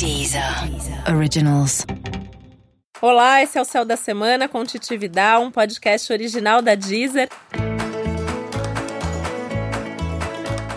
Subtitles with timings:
[0.00, 0.42] Deezer
[1.14, 1.84] Originals.
[3.02, 7.28] Olá, esse é o Céu da Semana com Titi Vidal, um podcast original da Deezer.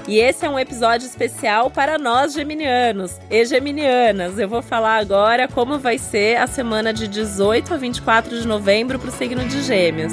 [0.09, 4.37] E esse é um episódio especial para nós geminianos e geminianas.
[4.37, 8.99] Eu vou falar agora como vai ser a semana de 18 a 24 de novembro
[8.99, 10.11] para o signo de Gêmeos.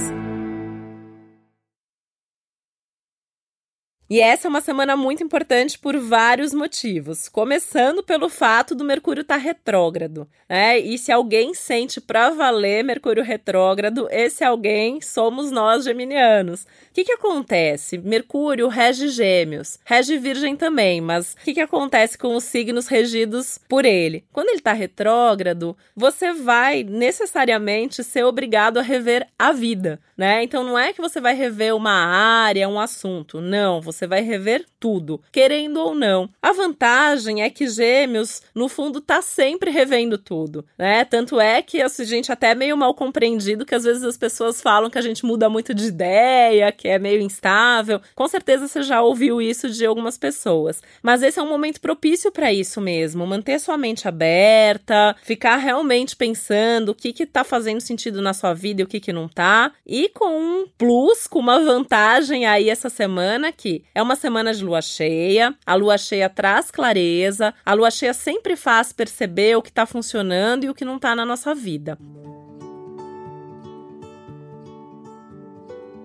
[4.10, 7.28] E essa é uma semana muito importante por vários motivos.
[7.28, 10.26] Começando pelo fato do Mercúrio estar tá retrógrado.
[10.48, 10.80] Né?
[10.80, 16.64] E se alguém sente pra valer Mercúrio retrógrado, esse alguém somos nós geminianos.
[16.90, 17.98] O que, que acontece?
[17.98, 23.60] Mercúrio rege gêmeos, rege virgem também, mas o que, que acontece com os signos regidos
[23.68, 24.24] por ele?
[24.32, 30.42] Quando ele está retrógrado, você vai necessariamente ser obrigado a rever a vida, né?
[30.42, 33.40] Então não é que você vai rever uma área, um assunto.
[33.40, 36.28] Não, você vai rever tudo, querendo ou não.
[36.42, 41.04] A vantagem é que Gêmeos, no fundo, tá sempre revendo tudo, né?
[41.04, 44.60] Tanto é que a gente até é meio mal compreendido que às vezes as pessoas
[44.60, 48.00] falam que a gente muda muito de ideia, que é meio instável.
[48.14, 50.82] Com certeza você já ouviu isso de algumas pessoas.
[51.02, 53.26] Mas esse é um momento propício para isso mesmo.
[53.26, 58.52] Manter sua mente aberta, ficar realmente pensando o que que tá fazendo sentido na sua
[58.52, 59.72] vida e o que que não tá.
[59.86, 64.64] E com um plus, com uma vantagem aí essa semana que é uma semana de
[64.64, 65.54] lua cheia.
[65.66, 67.54] A lua cheia traz clareza.
[67.64, 71.14] A lua cheia sempre faz perceber o que tá funcionando e o que não tá
[71.14, 71.98] na nossa vida.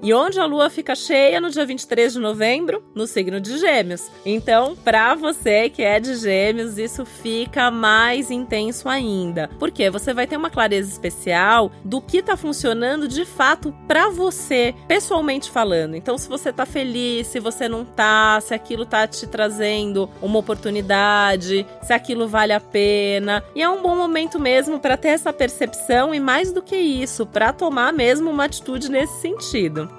[0.06, 2.84] E onde a lua fica cheia no dia 23 de novembro?
[2.94, 4.11] No signo de Gêmeos.
[4.23, 9.50] Então, para você que é de Gêmeos, isso fica mais intenso ainda.
[9.58, 14.76] Porque você vai ter uma clareza especial do que tá funcionando de fato para você,
[14.88, 15.95] pessoalmente falando.
[15.95, 20.38] Então, se você tá feliz, se você não tá, se aquilo tá te trazendo uma
[20.38, 23.44] oportunidade, se aquilo vale a pena.
[23.56, 27.26] E é um bom momento mesmo para ter essa percepção e mais do que isso,
[27.26, 29.94] para tomar mesmo uma atitude nesse sentido.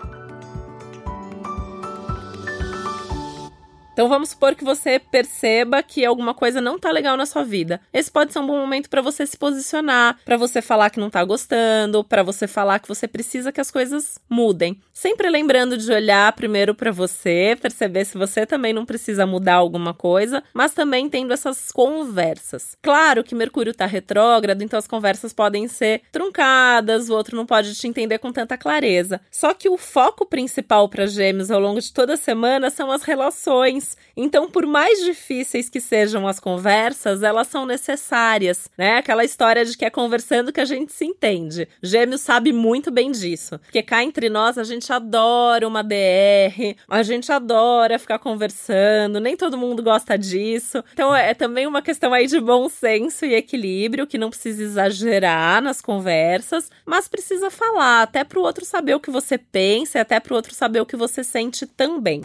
[3.96, 7.80] Então vamos supor que você perceba que alguma coisa não tá legal na sua vida.
[7.90, 11.08] Esse pode ser um bom momento para você se posicionar, para você falar que não
[11.08, 14.78] tá gostando, para você falar que você precisa que as coisas mudem.
[14.92, 19.94] Sempre lembrando de olhar primeiro para você, perceber se você também não precisa mudar alguma
[19.94, 22.76] coisa, mas também tendo essas conversas.
[22.82, 27.74] Claro que Mercúrio tá retrógrado, então as conversas podem ser truncadas, o outro não pode
[27.74, 29.22] te entender com tanta clareza.
[29.30, 33.02] Só que o foco principal para Gêmeos ao longo de toda a semana são as
[33.02, 33.85] relações
[34.16, 38.96] então, por mais difíceis que sejam as conversas, elas são necessárias, né?
[38.96, 41.68] Aquela história de que é conversando que a gente se entende.
[41.82, 47.02] Gêmeos sabe muito bem disso, porque cá entre nós a gente adora uma DR, a
[47.02, 50.82] gente adora ficar conversando, nem todo mundo gosta disso.
[50.94, 55.60] Então, é também uma questão aí de bom senso e equilíbrio, que não precisa exagerar
[55.60, 60.00] nas conversas, mas precisa falar, até para o outro saber o que você pensa e
[60.00, 62.22] até para o outro saber o que você sente também.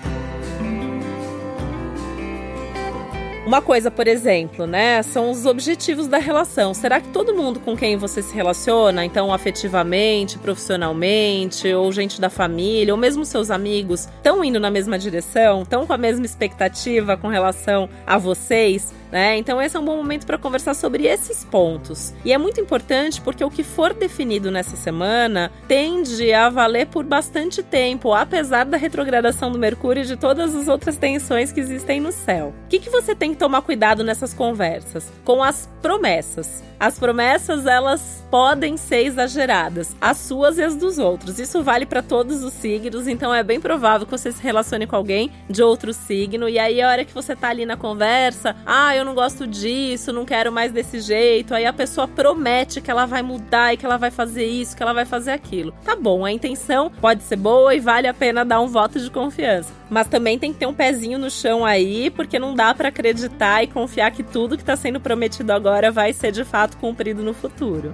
[3.51, 6.73] Uma coisa, por exemplo, né, são os objetivos da relação.
[6.73, 12.29] Será que todo mundo com quem você se relaciona, então afetivamente, profissionalmente, ou gente da
[12.29, 17.17] família, ou mesmo seus amigos, estão indo na mesma direção, estão com a mesma expectativa
[17.17, 18.93] com relação a vocês?
[19.11, 19.37] Né?
[19.37, 22.13] Então esse é um bom momento para conversar sobre esses pontos.
[22.23, 27.03] E é muito importante porque o que for definido nessa semana tende a valer por
[27.03, 31.99] bastante tempo, apesar da retrogradação do Mercúrio e de todas as outras tensões que existem
[31.99, 32.53] no céu.
[32.65, 35.11] O que, que você tem que tomar cuidado nessas conversas?
[35.25, 36.70] Com as promessas.
[36.81, 41.37] As promessas, elas podem ser exageradas, as suas e as dos outros.
[41.37, 44.95] Isso vale para todos os signos, então é bem provável que você se relacione com
[44.95, 48.95] alguém de outro signo e aí a hora que você tá ali na conversa, ah,
[48.95, 53.05] eu não gosto disso, não quero mais desse jeito, aí a pessoa promete que ela
[53.05, 55.73] vai mudar e que ela vai fazer isso, que ela vai fazer aquilo.
[55.85, 59.11] Tá bom, a intenção pode ser boa e vale a pena dar um voto de
[59.11, 62.87] confiança, mas também tem que ter um pezinho no chão aí, porque não dá para
[62.87, 67.21] acreditar e confiar que tudo que tá sendo prometido agora vai ser de fato cumprido
[67.21, 67.93] no futuro.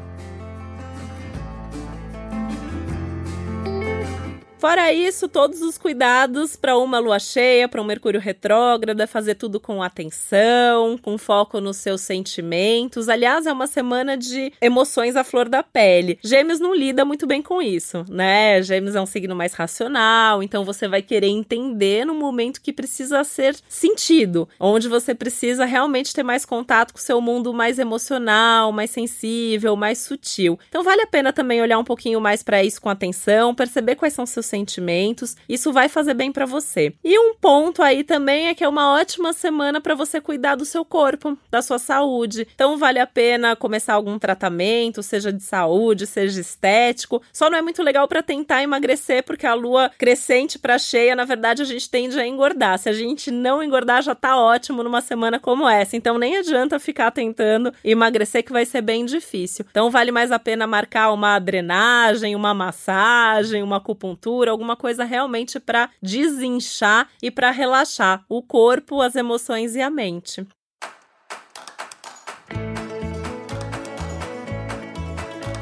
[4.60, 9.36] Fora isso, todos os cuidados para uma lua cheia, para um Mercúrio retrógrado, é fazer
[9.36, 13.08] tudo com atenção, com foco nos seus sentimentos.
[13.08, 16.18] Aliás, é uma semana de emoções à flor da pele.
[16.24, 18.60] Gêmeos não lida muito bem com isso, né?
[18.64, 23.24] Gêmeos é um signo mais racional, então você vai querer entender no momento que precisa
[23.24, 28.72] ser sentido, onde você precisa realmente ter mais contato com o seu mundo mais emocional,
[28.72, 30.58] mais sensível, mais sutil.
[30.68, 34.14] Então vale a pena também olhar um pouquinho mais para isso com atenção, perceber quais
[34.14, 35.36] são seus sentimentos.
[35.48, 36.94] Isso vai fazer bem para você.
[37.04, 40.66] E um ponto aí também é que é uma ótima semana para você cuidar do
[40.66, 42.48] seu corpo, da sua saúde.
[42.54, 47.22] Então vale a pena começar algum tratamento, seja de saúde, seja estético.
[47.32, 51.26] Só não é muito legal para tentar emagrecer porque a lua crescente para cheia, na
[51.26, 52.80] verdade, a gente tende a engordar.
[52.80, 55.96] Se a gente não engordar, já tá ótimo numa semana como essa.
[55.96, 59.66] Então nem adianta ficar tentando emagrecer que vai ser bem difícil.
[59.70, 65.60] Então vale mais a pena marcar uma drenagem, uma massagem, uma acupuntura, alguma coisa realmente
[65.60, 70.46] para desinchar e para relaxar o corpo, as emoções e a mente.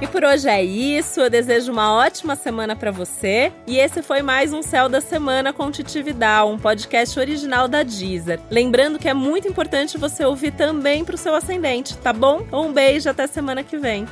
[0.02, 1.22] E por hoje é isso.
[1.22, 3.52] Eu desejo uma ótima semana para você.
[3.66, 8.40] E esse foi mais um Céu da Semana com Titividal, um podcast original da Deezer.
[8.52, 12.46] Lembrando que é muito importante você ouvir também para o seu ascendente, tá bom?
[12.52, 14.06] Um beijo até semana que vem.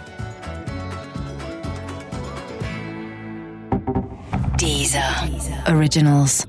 [4.64, 5.04] Deezer.
[5.68, 6.46] Originals.